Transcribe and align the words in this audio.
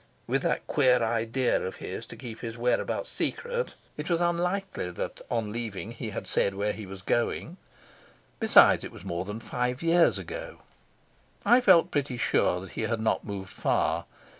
With 0.25 0.41
that 0.41 0.65
queer 0.65 1.03
idea 1.03 1.61
of 1.61 1.75
his 1.75 2.07
to 2.07 2.15
keep 2.15 2.39
his 2.39 2.57
whereabouts 2.57 3.07
secret, 3.07 3.75
it 3.97 4.09
was 4.09 4.19
unlikely 4.19 4.89
that, 4.89 5.21
on 5.29 5.51
leaving, 5.51 5.91
he 5.91 6.09
had 6.09 6.25
said 6.25 6.55
where 6.55 6.73
he 6.73 6.87
was 6.87 7.03
going. 7.03 7.57
Besides, 8.39 8.83
it 8.83 8.91
was 8.91 9.05
more 9.05 9.25
than 9.25 9.39
five 9.39 9.83
years 9.83 10.17
ago. 10.17 10.63
I 11.45 11.61
felt 11.61 11.91
pretty 11.91 12.17
sure 12.17 12.61
that 12.61 12.71
he 12.71 12.81
had 12.81 12.99
not 12.99 13.25
moved 13.25 13.51
far. 13.53 14.05